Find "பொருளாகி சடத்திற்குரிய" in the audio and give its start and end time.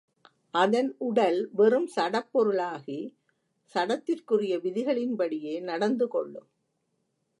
2.31-4.57